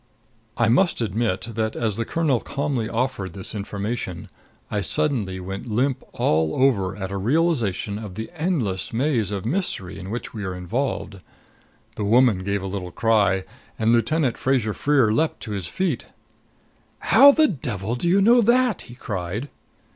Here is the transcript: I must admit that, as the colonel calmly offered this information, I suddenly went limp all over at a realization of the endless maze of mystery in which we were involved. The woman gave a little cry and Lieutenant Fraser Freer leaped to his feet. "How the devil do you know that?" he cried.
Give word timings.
I 0.57 0.67
must 0.67 0.99
admit 0.99 1.49
that, 1.51 1.75
as 1.75 1.95
the 1.95 2.05
colonel 2.05 2.39
calmly 2.39 2.89
offered 2.89 3.33
this 3.33 3.53
information, 3.53 4.29
I 4.71 4.81
suddenly 4.81 5.39
went 5.39 5.69
limp 5.69 6.01
all 6.13 6.55
over 6.55 6.95
at 6.95 7.11
a 7.11 7.17
realization 7.17 7.99
of 7.99 8.15
the 8.15 8.31
endless 8.35 8.91
maze 8.91 9.29
of 9.29 9.45
mystery 9.45 9.99
in 9.99 10.09
which 10.09 10.33
we 10.33 10.43
were 10.43 10.55
involved. 10.55 11.19
The 11.97 12.03
woman 12.03 12.39
gave 12.43 12.63
a 12.63 12.65
little 12.65 12.89
cry 12.89 13.43
and 13.77 13.91
Lieutenant 13.93 14.39
Fraser 14.39 14.73
Freer 14.73 15.13
leaped 15.13 15.39
to 15.41 15.51
his 15.51 15.67
feet. 15.67 16.07
"How 16.97 17.31
the 17.31 17.47
devil 17.47 17.93
do 17.93 18.09
you 18.09 18.23
know 18.23 18.41
that?" 18.41 18.81
he 18.81 18.95
cried. 18.95 19.49